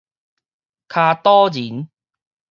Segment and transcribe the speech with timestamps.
[0.87, 1.87] 跤肚仁